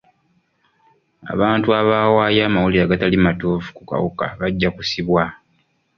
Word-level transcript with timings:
Abantu 1.33 1.67
abawaayo 1.79 2.41
amawulire 2.49 2.83
agatali 2.85 3.17
matuufu 3.25 3.69
ku 3.77 3.83
kawuka 3.89 4.25
bajja 4.39 4.69
kusibwa. 4.75 5.23